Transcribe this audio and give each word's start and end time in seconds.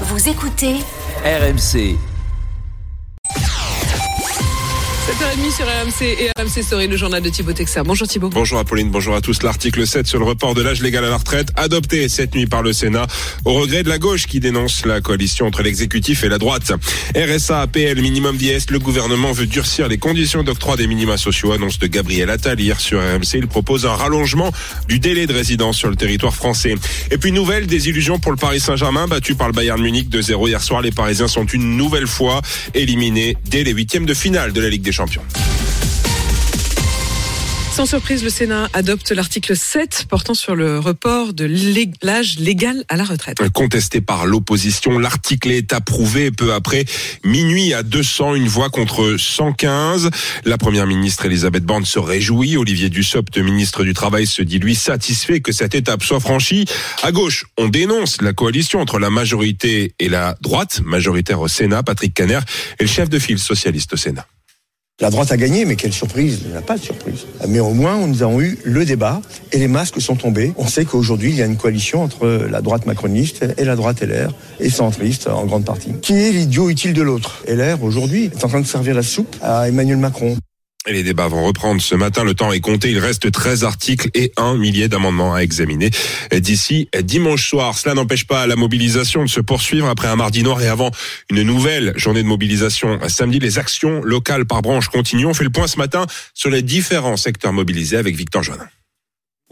Vous 0.00 0.28
écoutez 0.28 0.80
RMC. 1.24 2.13
7h30 5.14 5.54
sur 5.54 5.66
RMC 5.66 6.02
et 6.02 6.30
RMC 6.36 6.64
Story, 6.64 6.88
le 6.88 6.96
journal 6.96 7.22
de 7.22 7.28
Thibaut. 7.28 7.52
Bonjour 7.84 8.08
Thibaut. 8.08 8.30
Bonjour 8.30 8.58
Apolline, 8.58 8.90
bonjour 8.90 9.14
à 9.14 9.20
tous. 9.20 9.44
L'article 9.44 9.86
7 9.86 10.08
sur 10.08 10.18
le 10.18 10.24
report 10.24 10.54
de 10.54 10.62
l'âge 10.62 10.82
légal 10.82 11.04
à 11.04 11.08
la 11.08 11.18
retraite, 11.18 11.50
adopté 11.54 12.08
cette 12.08 12.34
nuit 12.34 12.46
par 12.46 12.62
le 12.62 12.72
Sénat, 12.72 13.06
au 13.44 13.52
regret 13.52 13.84
de 13.84 13.88
la 13.88 13.98
gauche 13.98 14.26
qui 14.26 14.40
dénonce 14.40 14.84
la 14.86 15.00
coalition 15.00 15.46
entre 15.46 15.62
l'exécutif 15.62 16.24
et 16.24 16.28
la 16.28 16.38
droite. 16.38 16.72
RSA, 17.14 17.60
APL, 17.60 18.00
minimum 18.00 18.36
vieillesse, 18.36 18.70
le 18.70 18.80
gouvernement 18.80 19.30
veut 19.30 19.46
durcir 19.46 19.86
les 19.86 19.98
conditions 19.98 20.42
d'octroi 20.42 20.76
des 20.76 20.88
minima 20.88 21.16
sociaux, 21.16 21.52
annonce 21.52 21.78
de 21.78 21.86
Gabriel 21.86 22.28
Attal 22.28 22.58
hier 22.58 22.80
sur 22.80 22.98
RMC. 22.98 23.34
Il 23.34 23.46
propose 23.46 23.86
un 23.86 23.94
rallongement 23.94 24.50
du 24.88 24.98
délai 24.98 25.28
de 25.28 25.32
résidence 25.32 25.76
sur 25.76 25.90
le 25.90 25.96
territoire 25.96 26.34
français. 26.34 26.74
Et 27.12 27.18
puis 27.18 27.30
nouvelle 27.30 27.68
désillusion 27.68 28.18
pour 28.18 28.32
le 28.32 28.36
Paris 28.36 28.58
Saint-Germain, 28.58 29.06
battu 29.06 29.36
par 29.36 29.46
le 29.46 29.52
Bayern 29.52 29.80
Munich 29.80 30.08
2-0 30.08 30.48
hier 30.48 30.60
soir. 30.60 30.82
Les 30.82 30.90
Parisiens 30.90 31.28
sont 31.28 31.46
une 31.46 31.76
nouvelle 31.76 32.08
fois 32.08 32.42
éliminés 32.74 33.36
dès 33.44 33.62
les 33.62 33.72
huitièmes 33.72 34.06
de 34.06 34.14
finale 34.14 34.52
de 34.52 34.60
la 34.60 34.70
Ligue 34.70 34.82
des 34.82 34.90
Champions. 34.90 35.03
Sans 37.74 37.86
surprise, 37.86 38.22
le 38.22 38.30
Sénat 38.30 38.68
adopte 38.72 39.10
l'article 39.10 39.56
7 39.56 40.06
portant 40.08 40.34
sur 40.34 40.54
le 40.54 40.78
report 40.78 41.32
de 41.32 41.50
l'âge 42.02 42.38
légal 42.38 42.84
à 42.88 42.94
la 42.94 43.02
retraite. 43.02 43.36
Contesté 43.52 44.00
par 44.00 44.26
l'opposition, 44.26 44.96
l'article 44.96 45.50
est 45.50 45.72
approuvé 45.72 46.30
peu 46.30 46.54
après 46.54 46.84
minuit 47.24 47.74
à 47.74 47.82
200, 47.82 48.36
une 48.36 48.46
voix 48.46 48.70
contre 48.70 49.16
115. 49.18 50.10
La 50.44 50.56
première 50.56 50.86
ministre 50.86 51.26
Elisabeth 51.26 51.64
Borne 51.64 51.84
se 51.84 51.98
réjouit. 51.98 52.56
Olivier 52.56 52.90
Dussopt, 52.90 53.36
ministre 53.38 53.82
du 53.82 53.92
Travail, 53.92 54.28
se 54.28 54.42
dit 54.42 54.60
lui 54.60 54.76
satisfait 54.76 55.40
que 55.40 55.50
cette 55.50 55.74
étape 55.74 56.04
soit 56.04 56.20
franchie. 56.20 56.66
À 57.02 57.10
gauche, 57.10 57.44
on 57.58 57.66
dénonce 57.66 58.22
la 58.22 58.32
coalition 58.32 58.78
entre 58.78 59.00
la 59.00 59.10
majorité 59.10 59.94
et 59.98 60.08
la 60.08 60.36
droite, 60.40 60.80
majoritaire 60.84 61.40
au 61.40 61.48
Sénat. 61.48 61.82
Patrick 61.82 62.14
Caner 62.14 62.38
est 62.78 62.84
le 62.84 62.88
chef 62.88 63.08
de 63.08 63.18
file 63.18 63.40
socialiste 63.40 63.94
au 63.94 63.96
Sénat. 63.96 64.28
La 65.00 65.10
droite 65.10 65.32
a 65.32 65.36
gagné, 65.36 65.64
mais 65.64 65.74
quelle 65.74 65.92
surprise 65.92 66.42
Il 66.44 66.52
n'y 66.52 66.56
a 66.56 66.62
pas 66.62 66.78
de 66.78 66.82
surprise. 66.82 67.26
Mais 67.48 67.58
au 67.58 67.74
moins, 67.74 68.06
nous 68.06 68.22
avons 68.22 68.40
eu 68.40 68.56
le 68.62 68.84
débat 68.84 69.20
et 69.50 69.58
les 69.58 69.66
masques 69.66 70.00
sont 70.00 70.14
tombés. 70.14 70.52
On 70.56 70.68
sait 70.68 70.84
qu'aujourd'hui, 70.84 71.30
il 71.30 71.36
y 71.36 71.42
a 71.42 71.46
une 71.46 71.56
coalition 71.56 72.00
entre 72.00 72.46
la 72.48 72.60
droite 72.60 72.86
macroniste 72.86 73.44
et 73.58 73.64
la 73.64 73.74
droite 73.74 74.02
LR, 74.02 74.32
et 74.60 74.70
centriste 74.70 75.26
en 75.26 75.46
grande 75.46 75.64
partie. 75.64 75.94
Qui 76.00 76.14
est 76.14 76.30
l'idiot 76.30 76.70
utile 76.70 76.92
de 76.92 77.02
l'autre? 77.02 77.42
LR, 77.48 77.82
aujourd'hui, 77.82 78.26
est 78.26 78.44
en 78.44 78.48
train 78.48 78.60
de 78.60 78.66
servir 78.68 78.94
la 78.94 79.02
soupe 79.02 79.34
à 79.42 79.68
Emmanuel 79.68 79.98
Macron. 79.98 80.36
Les 80.86 81.02
débats 81.02 81.28
vont 81.28 81.44
reprendre 81.44 81.80
ce 81.80 81.94
matin. 81.94 82.24
Le 82.24 82.34
temps 82.34 82.52
est 82.52 82.60
compté. 82.60 82.90
Il 82.90 82.98
reste 82.98 83.30
13 83.30 83.64
articles 83.64 84.10
et 84.14 84.32
un 84.36 84.56
millier 84.56 84.88
d'amendements 84.88 85.34
à 85.34 85.38
examiner 85.38 85.90
d'ici 86.30 86.88
dimanche 87.02 87.48
soir. 87.48 87.78
Cela 87.78 87.94
n'empêche 87.94 88.26
pas 88.26 88.46
la 88.46 88.54
mobilisation 88.54 89.22
de 89.22 89.28
se 89.28 89.40
poursuivre 89.40 89.88
après 89.88 90.08
un 90.08 90.16
mardi 90.16 90.42
noir 90.42 90.60
et 90.60 90.68
avant 90.68 90.90
une 91.30 91.42
nouvelle 91.42 91.94
journée 91.96 92.22
de 92.22 92.28
mobilisation. 92.28 92.98
Samedi, 93.08 93.38
les 93.38 93.58
actions 93.58 94.02
locales 94.02 94.44
par 94.44 94.60
branche 94.60 94.88
continuent. 94.88 95.26
On 95.26 95.34
fait 95.34 95.44
le 95.44 95.50
point 95.50 95.66
ce 95.66 95.78
matin 95.78 96.06
sur 96.34 96.50
les 96.50 96.60
différents 96.62 97.16
secteurs 97.16 97.54
mobilisés 97.54 97.96
avec 97.96 98.14
Victor 98.14 98.42
Joannin. 98.42 98.68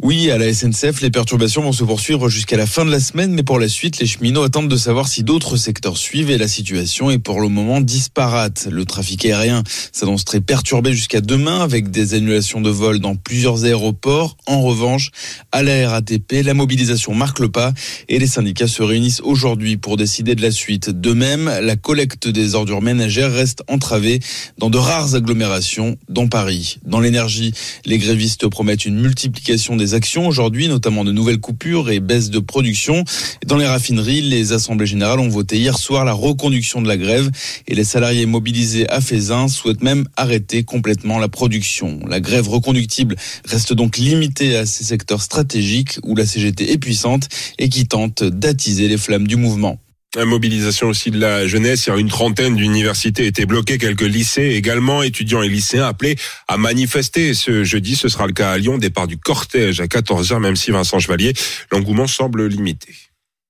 Oui, 0.05 0.33
à 0.33 0.39
la 0.39 0.53
SNCF, 0.53 1.00
les 1.00 1.12
perturbations 1.12 1.62
vont 1.62 1.70
se 1.70 1.84
poursuivre 1.84 2.28
jusqu'à 2.28 2.56
la 2.56 2.67
fin 2.67 2.84
de 2.84 2.91
la 2.91 2.98
semaine, 2.98 3.34
mais 3.34 3.45
pour 3.45 3.61
la 3.61 3.69
suite, 3.69 4.00
les 4.00 4.06
cheminots 4.06 4.42
attendent 4.42 4.69
de 4.69 4.77
savoir 4.77 5.06
si 5.06 5.22
d'autres 5.22 5.56
secteurs 5.56 5.97
suivent 5.97 6.33
et 6.33 6.39
la 6.39 6.48
situation 6.48 7.09
est 7.12 7.20
pour 7.20 7.41
le 7.41 7.47
moment 7.47 7.81
disparate. 7.81 8.67
Le 8.69 8.84
trafic 8.84 9.25
aérien 9.27 9.62
s'annonce 9.92 10.25
très 10.25 10.41
perturbé 10.41 10.92
jusqu'à 10.92 11.20
demain 11.20 11.61
avec 11.61 11.92
des 11.92 12.14
annulations 12.14 12.61
de 12.61 12.69
vols 12.69 12.98
dans 12.98 13.14
plusieurs 13.14 13.64
aéroports. 13.64 14.36
En 14.47 14.61
revanche, 14.62 15.12
à 15.53 15.62
la 15.62 15.89
RATP, 15.89 16.42
la 16.44 16.55
mobilisation 16.55 17.14
marque 17.14 17.39
le 17.39 17.48
pas 17.48 17.72
et 18.09 18.19
les 18.19 18.27
syndicats 18.27 18.66
se 18.66 18.83
réunissent 18.83 19.20
aujourd'hui 19.20 19.77
pour 19.77 19.97
décider 19.97 20.34
de 20.34 20.42
la 20.42 20.50
suite. 20.50 20.91
De 20.91 21.12
même, 21.12 21.44
la 21.44 21.77
collecte 21.77 22.27
des 22.27 22.56
ordures 22.56 22.83
ménagères 22.83 23.33
reste 23.33 23.62
entravée 23.69 24.19
dans 24.59 24.69
de 24.69 24.78
rares 24.78 25.14
agglomérations, 25.14 25.97
dont 26.09 26.27
Paris. 26.27 26.81
Dans 26.84 26.98
l'énergie, 26.98 27.53
les 27.84 27.99
grévistes 27.99 28.49
promettent 28.49 28.84
une 28.84 29.00
multiplication 29.00 29.76
des 29.76 29.91
actions 29.94 30.26
aujourd'hui, 30.26 30.69
notamment 30.69 31.04
de 31.04 31.12
nouvelles 31.12 31.41
coupures 31.41 31.91
et 31.91 32.00
baisse 32.00 32.30
de 32.30 32.38
production. 32.38 33.04
Dans 33.47 33.56
les 33.56 33.66
raffineries, 33.66 34.22
les 34.22 34.53
assemblées 34.53 34.86
générales 34.86 35.20
ont 35.20 35.28
voté 35.28 35.58
hier 35.58 35.78
soir 35.78 36.04
la 36.04 36.12
reconduction 36.12 36.82
de 36.82 36.88
la 36.88 36.97
grève 36.97 37.30
et 37.66 37.75
les 37.75 37.84
salariés 37.84 38.26
mobilisés 38.26 38.88
à 38.88 39.00
Fézin 39.00 39.48
souhaitent 39.48 39.82
même 39.82 40.06
arrêter 40.16 40.64
complètement 40.64 41.19
la 41.19 41.28
production. 41.28 42.00
La 42.08 42.20
grève 42.20 42.48
reconductible 42.48 43.16
reste 43.44 43.72
donc 43.72 43.97
limitée 43.97 44.56
à 44.56 44.66
ces 44.66 44.84
secteurs 44.84 45.22
stratégiques 45.22 45.98
où 46.02 46.14
la 46.14 46.26
CGT 46.26 46.72
est 46.72 46.78
puissante 46.78 47.28
et 47.58 47.69
qui 47.69 47.86
tente 47.86 48.25
d'attiser 48.25 48.88
les 48.88 48.98
flammes 48.98 49.26
du 49.26 49.36
mouvement. 49.36 49.78
La 50.15 50.27
mobilisation 50.27 50.89
aussi 50.89 51.11
de 51.11 51.19
la 51.19 51.47
jeunesse. 51.47 51.87
Il 51.87 51.91
y 51.91 51.93
a 51.95 51.97
une 51.97 52.11
trentaine 52.11 52.55
d'universités 52.55 53.27
étaient 53.27 53.47
bloquées, 53.47 53.78
quelques 53.78 54.03
lycées 54.03 54.50
également, 54.50 55.03
étudiants 55.03 55.43
et 55.43 55.49
lycéens 55.49 55.87
appelés 55.87 56.17
à 56.49 56.59
manifester. 56.59 57.33
Ce 57.33 57.65
jeudi, 57.65 57.97
ce 57.97 58.11
sera 58.11 58.27
le 58.27 58.34
cas 58.34 58.50
à 58.50 58.59
Lyon, 58.59 58.77
départ 58.77 59.06
du 59.06 59.17
cortège 59.17 59.81
à 59.81 59.87
14h, 59.87 60.39
même 60.39 60.56
si 60.56 60.71
Vincent 60.71 60.99
Chevalier, 60.99 61.33
l'engouement 61.71 62.06
semble 62.06 62.47
limité. 62.47 62.95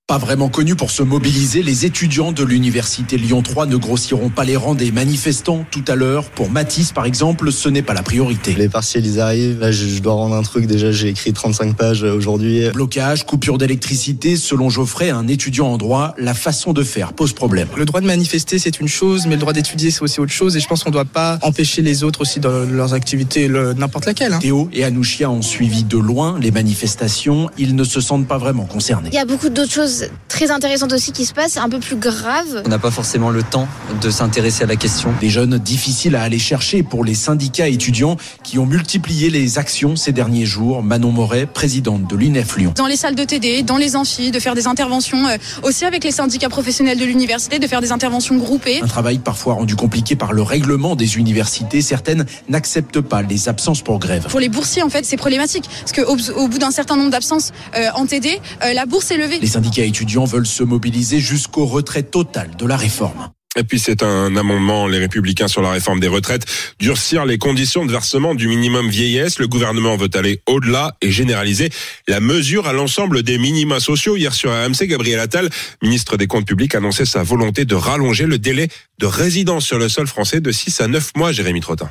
Pas 0.08 0.18
vraiment 0.18 0.48
connus 0.48 0.74
pour 0.74 0.90
se 0.90 1.04
mobiliser, 1.04 1.62
les 1.62 1.86
étudiants 1.86 2.32
de 2.32 2.42
l'université 2.42 3.16
Lyon 3.16 3.40
3 3.40 3.66
ne 3.66 3.76
grossiront 3.76 4.30
pas 4.30 4.44
les 4.44 4.56
rangs 4.56 4.74
des 4.74 4.90
manifestants 4.90 5.64
tout 5.70 5.84
à 5.86 5.94
l'heure. 5.94 6.24
Pour 6.24 6.50
Matisse, 6.50 6.90
par 6.90 7.06
exemple, 7.06 7.52
ce 7.52 7.68
n'est 7.68 7.82
pas 7.82 7.94
la 7.94 8.02
priorité. 8.02 8.52
Les 8.52 8.68
partiels, 8.68 9.06
ils 9.06 9.20
arrivent. 9.20 9.60
Là, 9.60 9.70
je 9.70 10.00
dois 10.00 10.14
rendre 10.14 10.34
un 10.34 10.42
truc. 10.42 10.66
Déjà, 10.66 10.90
j'ai 10.90 11.08
écrit 11.08 11.32
35 11.32 11.76
pages 11.76 12.02
aujourd'hui. 12.02 12.68
Blocage, 12.74 13.24
coupure 13.24 13.58
d'électricité. 13.58 14.36
Selon 14.36 14.70
Geoffrey, 14.70 15.08
un 15.10 15.28
étudiant 15.28 15.68
en 15.68 15.78
droit, 15.78 16.14
la 16.18 16.34
façon 16.34 16.72
de 16.72 16.82
faire 16.82 17.12
pose 17.12 17.32
problème. 17.32 17.68
Le 17.76 17.84
droit 17.84 18.00
de 18.00 18.06
manifester, 18.06 18.58
c'est 18.58 18.80
une 18.80 18.88
chose, 18.88 19.26
mais 19.26 19.36
le 19.36 19.40
droit 19.40 19.52
d'étudier, 19.52 19.92
c'est 19.92 20.02
aussi 20.02 20.20
autre 20.20 20.32
chose. 20.32 20.56
Et 20.56 20.60
je 20.60 20.66
pense 20.66 20.82
qu'on 20.82 20.90
ne 20.90 20.94
doit 20.94 21.04
pas 21.04 21.38
empêcher 21.42 21.80
les 21.80 22.02
autres 22.02 22.22
aussi 22.22 22.40
dans 22.40 22.68
leurs 22.68 22.92
activités, 22.92 23.48
n'importe 23.48 24.06
laquelle. 24.06 24.34
Hein. 24.34 24.40
Théo 24.40 24.68
et 24.72 24.82
Anouchia 24.82 25.30
ont 25.30 25.42
suivi 25.42 25.84
de 25.84 25.96
loin 25.96 26.38
les 26.40 26.50
manifestations. 26.50 27.48
Ils 27.56 27.76
ne 27.76 27.84
se 27.84 28.00
sentent 28.00 28.26
pas 28.26 28.38
vraiment 28.38 28.64
concernés. 28.64 29.10
Il 29.12 29.16
y 29.16 29.18
a 29.18 29.24
beaucoup 29.24 29.48
d'autres 29.48 29.72
choses 29.72 29.91
très 30.28 30.50
intéressantes 30.50 30.92
aussi 30.92 31.12
qui 31.12 31.24
se 31.24 31.32
passent, 31.32 31.56
un 31.56 31.68
peu 31.68 31.78
plus 31.78 31.96
graves. 31.96 32.62
On 32.64 32.68
n'a 32.68 32.78
pas 32.78 32.90
forcément 32.90 33.30
le 33.30 33.42
temps 33.42 33.68
de 34.00 34.10
s'intéresser 34.10 34.64
à 34.64 34.66
la 34.66 34.76
question. 34.76 35.12
Des 35.20 35.30
jeunes 35.30 35.58
difficiles 35.58 36.16
à 36.16 36.22
aller 36.22 36.38
chercher 36.38 36.82
pour 36.82 37.04
les 37.04 37.14
syndicats 37.14 37.68
étudiants 37.68 38.16
qui 38.42 38.58
ont 38.58 38.66
multiplié 38.66 39.30
les 39.30 39.58
actions 39.58 39.96
ces 39.96 40.12
derniers 40.12 40.46
jours. 40.46 40.82
Manon 40.82 41.12
Moret, 41.12 41.46
présidente 41.46 42.08
de 42.08 42.16
l'UNEF 42.16 42.56
Lyon. 42.56 42.72
Dans 42.76 42.86
les 42.86 42.96
salles 42.96 43.14
de 43.14 43.24
TD, 43.24 43.62
dans 43.62 43.76
les 43.76 43.96
amphis, 43.96 44.30
de 44.30 44.40
faire 44.40 44.54
des 44.54 44.66
interventions 44.66 45.26
euh, 45.26 45.36
aussi 45.62 45.84
avec 45.84 46.04
les 46.04 46.12
syndicats 46.12 46.48
professionnels 46.48 46.98
de 46.98 47.04
l'université, 47.04 47.58
de 47.58 47.66
faire 47.66 47.80
des 47.80 47.92
interventions 47.92 48.36
groupées. 48.36 48.80
Un 48.82 48.86
travail 48.86 49.18
parfois 49.18 49.54
rendu 49.54 49.76
compliqué 49.76 50.16
par 50.16 50.32
le 50.32 50.42
règlement 50.42 50.96
des 50.96 51.16
universités. 51.16 51.82
Certaines 51.82 52.26
n'acceptent 52.48 53.00
pas 53.00 53.22
les 53.22 53.48
absences 53.48 53.82
pour 53.82 53.98
grève. 53.98 54.26
Pour 54.28 54.40
les 54.40 54.48
boursiers, 54.48 54.82
en 54.82 54.88
fait, 54.88 55.04
c'est 55.04 55.16
problématique. 55.16 55.68
Parce 55.80 55.92
qu'au 55.92 56.16
au 56.36 56.48
bout 56.48 56.58
d'un 56.58 56.70
certain 56.70 56.96
nombre 56.96 57.10
d'absences 57.10 57.52
euh, 57.76 57.88
en 57.94 58.06
TD, 58.06 58.40
euh, 58.64 58.72
la 58.72 58.86
bourse 58.86 59.10
est 59.10 59.16
levée. 59.16 59.38
Les 59.40 59.46
syndicats 59.46 59.81
étudiants 59.86 60.24
veulent 60.24 60.46
se 60.46 60.62
mobiliser 60.62 61.20
jusqu'au 61.20 61.66
retrait 61.66 62.02
total 62.02 62.50
de 62.56 62.66
la 62.66 62.76
réforme. 62.76 63.30
Et 63.54 63.64
puis 63.64 63.78
c'est 63.78 64.02
un 64.02 64.34
amendement, 64.36 64.86
les 64.86 64.98
républicains 64.98 65.48
sur 65.48 65.60
la 65.60 65.70
réforme 65.70 66.00
des 66.00 66.08
retraites, 66.08 66.46
durcir 66.78 67.26
les 67.26 67.36
conditions 67.36 67.84
de 67.84 67.92
versement 67.92 68.34
du 68.34 68.48
minimum 68.48 68.88
vieillesse. 68.88 69.38
Le 69.38 69.46
gouvernement 69.46 69.96
veut 69.96 70.08
aller 70.14 70.40
au-delà 70.46 70.96
et 71.02 71.10
généraliser 71.10 71.68
la 72.08 72.20
mesure 72.20 72.66
à 72.66 72.72
l'ensemble 72.72 73.22
des 73.22 73.36
minima 73.36 73.78
sociaux. 73.78 74.16
Hier 74.16 74.32
sur 74.32 74.50
AMC, 74.50 74.84
Gabriel 74.84 75.20
Attal, 75.20 75.50
ministre 75.82 76.16
des 76.16 76.26
Comptes 76.26 76.46
publics, 76.46 76.74
annonçait 76.74 77.04
sa 77.04 77.22
volonté 77.22 77.66
de 77.66 77.74
rallonger 77.74 78.24
le 78.24 78.38
délai 78.38 78.68
de 78.98 79.06
résidence 79.06 79.66
sur 79.66 79.78
le 79.78 79.90
sol 79.90 80.06
français 80.06 80.40
de 80.40 80.50
6 80.50 80.80
à 80.80 80.88
9 80.88 81.10
mois, 81.16 81.32
Jérémy 81.32 81.60
Trottin. 81.60 81.90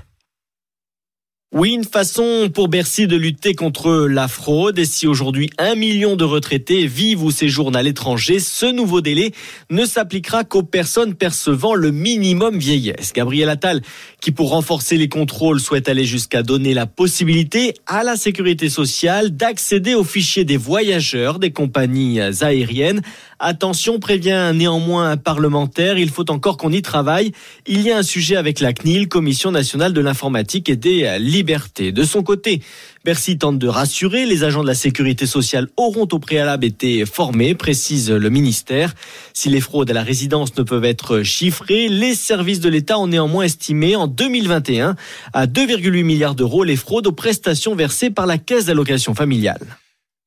Oui, 1.54 1.74
une 1.74 1.84
façon 1.84 2.50
pour 2.54 2.70
Bercy 2.70 3.08
de 3.08 3.18
lutter 3.18 3.56
contre 3.56 4.08
la 4.08 4.30
fraude. 4.30 4.80
Et 4.80 4.86
si 4.86 5.06
aujourd'hui 5.06 5.50
un 5.58 5.76
million 5.76 6.16
de 6.16 6.24
retraités 6.24 6.88
vivent 6.88 7.26
ou 7.26 7.30
séjournent 7.30 7.76
à 7.76 7.84
l'étranger, 7.84 8.40
ce 8.40 8.66
nouveau 8.66 9.02
délai 9.02 9.34
ne 9.70 9.84
s'appliquera 9.84 10.46
qu'aux 10.46 10.64
personnes 10.64 11.14
percevant 11.14 11.76
le 11.76 11.92
minimum 11.92 12.58
vieillesse. 12.58 13.12
Gabriel 13.12 13.50
Attal, 13.50 13.82
qui 14.22 14.32
pour 14.32 14.52
renforcer 14.52 14.96
les 14.96 15.10
contrôles 15.10 15.60
souhaite 15.60 15.90
aller 15.90 16.06
jusqu'à 16.06 16.42
donner 16.42 16.74
la 16.74 16.86
possibilité 16.86 17.74
à 17.86 18.04
la 18.04 18.16
sécurité 18.16 18.70
sociale 18.70 19.36
d'accéder 19.36 19.94
aux 19.94 20.06
fichiers 20.06 20.46
des 20.46 20.56
voyageurs 20.56 21.38
des 21.38 21.52
compagnies 21.52 22.22
aériennes. 22.22 23.02
Attention, 23.40 24.00
prévient 24.00 24.54
néanmoins 24.54 25.10
un 25.10 25.18
parlementaire, 25.18 25.98
il 25.98 26.12
faut 26.12 26.30
encore 26.32 26.56
qu'on 26.56 26.72
y 26.72 26.82
travaille. 26.82 27.34
Il 27.68 27.82
y 27.82 27.92
a 27.92 27.98
un 27.98 28.04
sujet 28.04 28.38
avec 28.38 28.62
la 28.62 28.72
CNIL, 28.72 29.10
Commission 29.10 29.52
nationale 29.52 29.92
de 29.92 30.00
l'informatique 30.00 30.70
et 30.70 30.76
des 30.78 31.18
De 31.44 32.04
son 32.04 32.24
côté, 32.24 32.62
Bercy 33.04 33.38
tente 33.38 33.58
de 33.58 33.68
rassurer, 33.68 34.26
les 34.26 34.44
agents 34.44 34.62
de 34.62 34.68
la 34.68 34.76
sécurité 34.76 35.26
sociale 35.26 35.70
auront 35.78 36.08
au 36.12 36.20
préalable 36.20 36.66
été 36.66 37.06
formés, 37.06 37.56
précise 37.56 38.12
le 38.12 38.30
ministère. 38.30 38.94
Si 39.34 39.50
les 39.50 39.62
fraudes 39.62 39.90
à 39.90 39.94
la 39.94 40.04
résidence 40.04 40.56
ne 40.58 40.64
peuvent 40.64 40.86
être 40.86 41.24
chiffrées, 41.24 41.88
les 41.90 42.16
services 42.16 42.60
de 42.60 42.70
l'État 42.70 43.00
ont 43.00 43.08
néanmoins 43.08 43.44
estimé 43.44 43.96
en 43.96 44.08
2021 44.08 44.96
à 45.34 45.48
2,8 45.48 46.04
milliards 46.04 46.36
d'euros 46.36 46.64
les 46.64 46.76
fraudes 46.76 47.08
aux 47.08 47.12
prestations 47.12 47.76
versées 47.76 48.10
par 48.10 48.26
la 48.26 48.38
caisse 48.38 48.66
d'allocation 48.66 49.16
familiale. 49.16 49.78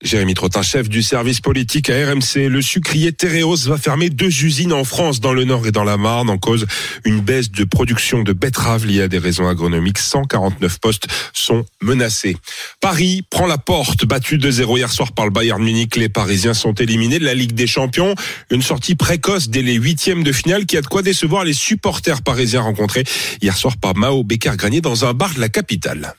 Jérémy 0.04 0.34
Trottin, 0.34 0.60
chef 0.60 0.90
du 0.90 1.02
service 1.02 1.40
politique 1.40 1.88
à 1.88 1.94
RMC. 1.94 2.48
Le 2.50 2.60
sucrier 2.60 3.12
Tereos 3.12 3.56
va 3.66 3.78
fermer 3.78 4.10
deux 4.10 4.44
usines 4.44 4.74
en 4.74 4.84
France, 4.84 5.18
dans 5.18 5.32
le 5.32 5.44
Nord 5.44 5.66
et 5.66 5.72
dans 5.72 5.82
la 5.82 5.96
Marne, 5.96 6.28
en 6.28 6.36
cause 6.36 6.66
une 7.06 7.20
baisse 7.20 7.50
de 7.50 7.64
production 7.64 8.22
de 8.22 8.34
betteraves 8.34 8.84
liée 8.84 9.00
à 9.00 9.08
des 9.08 9.16
raisons 9.18 9.48
agronomiques. 9.48 9.98
149 9.98 10.78
postes 10.78 11.06
sont 11.32 11.64
menacés. 11.82 12.36
Paris 12.80 13.22
prend 13.30 13.46
la 13.46 13.56
porte, 13.56 14.04
battu 14.04 14.36
de 14.36 14.50
0 14.50 14.76
hier 14.76 14.92
soir 14.92 15.12
par 15.12 15.24
le 15.24 15.30
Bayern 15.30 15.62
Munich. 15.64 15.96
Les 15.96 16.10
Parisiens 16.10 16.54
sont 16.54 16.74
éliminés 16.74 17.18
de 17.18 17.24
la 17.24 17.34
Ligue 17.34 17.52
des 17.52 17.66
Champions. 17.66 18.14
Une 18.50 18.62
sortie 18.62 18.96
précoce 18.96 19.48
dès 19.48 19.62
les 19.62 19.74
huitièmes 19.74 20.22
de 20.22 20.32
finale 20.32 20.66
qui 20.66 20.76
a 20.76 20.82
de 20.82 20.86
quoi 20.86 21.00
décevoir 21.00 21.44
les 21.44 21.54
supporters 21.54 22.20
parisiens 22.20 22.60
rencontrés 22.60 23.04
hier 23.40 23.56
soir 23.56 23.78
par 23.78 23.96
Mao 23.96 24.22
Becker-Granier 24.22 24.82
dans 24.82 25.06
un 25.06 25.14
bar 25.14 25.32
de 25.32 25.40
la 25.40 25.48
capitale. 25.48 26.14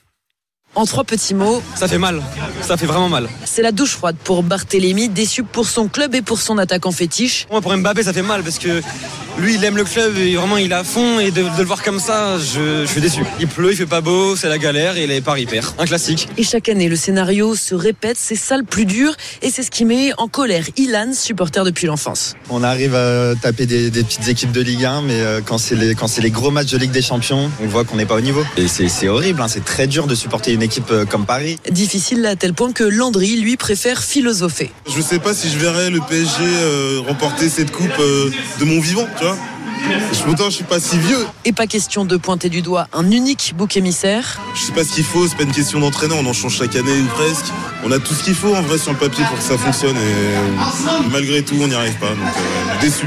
En 0.75 0.86
trois 0.86 1.06
petits 1.06 1.33
mots. 1.33 1.62
Ça 1.75 1.88
fait 1.88 1.98
mal. 1.98 2.22
Ça 2.62 2.75
fait 2.75 2.86
vraiment 2.86 3.07
mal. 3.10 3.30
C'est 3.45 3.62
la 3.62 3.72
douche 3.72 3.92
froide 3.92 4.18
pour 4.24 4.44
Barthélémy, 4.44 5.07
déçu 5.10 5.44
pour 5.44 5.68
son 5.68 5.88
club 5.88 6.13
et 6.16 6.22
pour 6.22 6.39
son 6.39 6.57
attaquant 6.57 6.92
fétiche. 6.92 7.48
Moi, 7.50 7.62
pour 7.62 7.75
Mbappé, 7.75 8.04
ça 8.04 8.12
fait 8.12 8.22
mal 8.22 8.44
parce 8.44 8.60
que 8.60 8.81
lui, 9.39 9.55
il 9.55 9.63
aime 9.63 9.77
le 9.77 9.83
club 9.83 10.17
et 10.17 10.35
vraiment, 10.35 10.57
il 10.57 10.71
est 10.71 10.75
à 10.75 10.83
fond. 10.83 11.19
Et 11.19 11.31
de, 11.31 11.43
de 11.43 11.59
le 11.59 11.65
voir 11.65 11.83
comme 11.83 11.99
ça, 11.99 12.37
je, 12.37 12.81
je, 12.81 12.85
suis 12.85 13.01
déçu. 13.01 13.23
Il 13.39 13.47
pleut, 13.47 13.71
il 13.71 13.77
fait 13.77 13.85
pas 13.85 14.01
beau, 14.01 14.35
c'est 14.35 14.49
la 14.49 14.57
galère 14.57 14.97
et 14.97 15.07
les 15.07 15.21
paris 15.21 15.45
perd. 15.45 15.67
Un 15.77 15.85
classique. 15.85 16.27
Et 16.37 16.43
chaque 16.43 16.69
année, 16.69 16.89
le 16.89 16.95
scénario 16.95 17.55
se 17.55 17.75
répète. 17.75 18.17
C'est 18.19 18.35
ça 18.35 18.57
le 18.57 18.63
plus 18.63 18.85
dur 18.85 19.13
et 19.41 19.49
c'est 19.49 19.63
ce 19.63 19.71
qui 19.71 19.85
met 19.85 20.11
en 20.17 20.27
colère 20.27 20.65
Ilan, 20.77 21.13
supporter 21.13 21.63
depuis 21.63 21.87
l'enfance. 21.87 22.35
On 22.49 22.63
arrive 22.63 22.95
à 22.95 23.33
taper 23.35 23.65
des, 23.65 23.89
des, 23.89 24.03
petites 24.03 24.27
équipes 24.27 24.51
de 24.51 24.61
Ligue 24.61 24.85
1, 24.85 25.01
mais 25.01 25.19
euh, 25.19 25.41
quand 25.45 25.57
c'est 25.57 25.75
les, 25.75 25.95
quand 25.95 26.07
c'est 26.07 26.21
les 26.21 26.31
gros 26.31 26.51
matchs 26.51 26.71
de 26.71 26.77
Ligue 26.77 26.91
des 26.91 27.01
Champions, 27.01 27.49
on 27.61 27.67
voit 27.67 27.83
qu'on 27.83 27.97
n'est 27.97 28.05
pas 28.05 28.15
au 28.15 28.21
niveau. 28.21 28.43
Et 28.57 28.67
c'est 28.67 29.07
horrible, 29.07 29.41
hein, 29.41 29.47
c'est 29.47 29.65
très 29.65 29.87
dur 29.87 30.07
de 30.07 30.15
supporter 30.15 30.53
une 30.53 30.63
équipe 30.63 30.89
euh, 30.91 31.05
comme 31.05 31.25
Paris. 31.25 31.57
Difficile 31.69 32.25
à 32.25 32.35
tel 32.35 32.53
point 32.53 32.71
que 32.71 32.83
Landry, 32.83 33.39
lui, 33.39 33.57
préfère 33.57 34.03
philosopher. 34.03 34.71
Je 34.87 35.01
sais 35.01 35.19
pas 35.19 35.33
si 35.33 35.49
je 35.49 35.57
verrais 35.57 35.89
le 35.89 35.99
PSG 35.99 36.41
euh, 36.41 37.01
remporter 37.07 37.49
cette 37.49 37.71
coupe 37.71 37.89
euh, 37.99 38.29
de 38.59 38.65
mon 38.65 38.79
vivant, 38.79 39.07
tu 39.17 39.23
vois. 39.23 39.25
Sure. 39.25 39.55
Pourtant, 40.25 40.45
je 40.49 40.55
suis 40.55 40.63
pas 40.63 40.79
si 40.79 40.97
vieux. 40.97 41.25
Et 41.45 41.53
pas 41.53 41.67
question 41.67 42.05
de 42.05 42.17
pointer 42.17 42.49
du 42.49 42.61
doigt 42.61 42.87
un 42.93 43.09
unique 43.11 43.53
bouc 43.55 43.77
émissaire. 43.77 44.39
Je 44.55 44.61
sais 44.61 44.71
pas 44.71 44.83
ce 44.83 44.93
qu'il 44.93 45.03
faut, 45.03 45.27
c'est 45.27 45.37
pas 45.37 45.43
une 45.43 45.51
question 45.51 45.79
d'entraîneur, 45.79 46.17
on 46.19 46.25
en 46.25 46.33
change 46.33 46.57
chaque 46.57 46.75
année 46.75 46.99
ou 46.99 47.07
presque. 47.07 47.45
On 47.83 47.91
a 47.91 47.99
tout 47.99 48.13
ce 48.13 48.23
qu'il 48.23 48.35
faut 48.35 48.55
en 48.55 48.61
vrai 48.61 48.77
sur 48.77 48.91
le 48.91 48.97
papier 48.97 49.23
pour 49.25 49.37
que 49.37 49.43
ça 49.43 49.57
fonctionne 49.57 49.95
et 49.95 51.09
malgré 51.11 51.43
tout, 51.43 51.55
on 51.61 51.67
n'y 51.67 51.75
arrive 51.75 51.97
pas. 51.99 52.09
Donc, 52.09 52.17
euh, 52.19 52.81
déçu. 52.81 53.05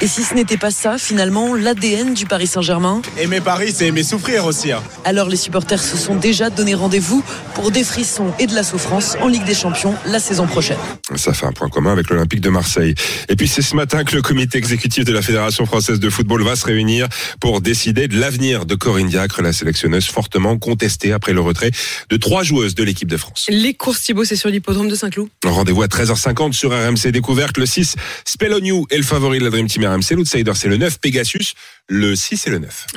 Et 0.00 0.06
si 0.06 0.22
ce 0.22 0.34
n'était 0.34 0.58
pas 0.58 0.70
ça, 0.70 0.98
finalement, 0.98 1.54
l'ADN 1.54 2.12
du 2.12 2.26
Paris 2.26 2.46
Saint-Germain? 2.46 3.00
Aimer 3.16 3.40
Paris, 3.40 3.72
c'est 3.74 3.86
aimer 3.86 4.02
souffrir 4.02 4.44
aussi. 4.44 4.70
Hein. 4.70 4.82
Alors 5.04 5.28
les 5.28 5.36
supporters 5.36 5.82
se 5.82 5.96
sont 5.96 6.14
déjà 6.14 6.50
donné 6.50 6.74
rendez-vous 6.74 7.24
pour 7.54 7.70
des 7.70 7.84
frissons 7.84 8.32
et 8.38 8.46
de 8.46 8.54
la 8.54 8.62
souffrance 8.62 9.16
en 9.22 9.28
Ligue 9.28 9.44
des 9.44 9.54
Champions 9.54 9.94
la 10.06 10.20
saison 10.20 10.46
prochaine. 10.46 10.76
Ça 11.16 11.32
fait 11.32 11.46
un 11.46 11.52
point 11.52 11.68
commun 11.68 11.92
avec 11.92 12.10
l'Olympique 12.10 12.40
de 12.40 12.50
Marseille. 12.50 12.94
Et 13.28 13.36
puis 13.36 13.48
c'est 13.48 13.62
ce 13.62 13.74
matin 13.74 14.04
que 14.04 14.14
le 14.14 14.22
comité 14.22 14.58
exécutif 14.58 15.04
de 15.04 15.12
la 15.12 15.22
Fédération 15.22 15.64
française 15.64 15.98
de 15.98 16.10
football 16.18 16.42
va 16.42 16.56
se 16.56 16.66
réunir 16.66 17.06
pour 17.38 17.60
décider 17.60 18.08
de 18.08 18.18
l'avenir 18.18 18.66
de 18.66 18.74
Corinne 18.74 19.06
Diacre, 19.06 19.40
la 19.40 19.52
sélectionneuse 19.52 20.06
fortement 20.06 20.58
contestée 20.58 21.12
après 21.12 21.32
le 21.32 21.40
retrait 21.40 21.70
de 22.10 22.16
trois 22.16 22.42
joueuses 22.42 22.74
de 22.74 22.82
l'équipe 22.82 23.08
de 23.08 23.16
France. 23.16 23.46
Les 23.48 23.72
courses 23.72 24.02
Thibaut, 24.02 24.24
c'est 24.24 24.34
sur 24.34 24.48
l'hippodrome 24.48 24.88
de 24.88 24.96
Saint-Cloud. 24.96 25.28
Rendez-vous 25.44 25.82
à 25.82 25.86
13h50 25.86 26.54
sur 26.54 26.72
RMC 26.72 27.12
Découverte. 27.12 27.56
Le 27.56 27.66
6, 27.66 27.94
Speloniou 28.24 28.84
est 28.90 28.96
le 28.96 29.04
favori 29.04 29.38
de 29.38 29.44
la 29.44 29.50
Dream 29.50 29.68
Team 29.68 29.84
RMC. 29.84 30.16
L'outsider, 30.16 30.52
c'est 30.56 30.66
le 30.66 30.76
9, 30.76 30.98
Pegasus. 30.98 31.54
Le 31.88 32.16
6 32.16 32.48
et 32.48 32.50
le 32.50 32.58
9. 32.58 32.86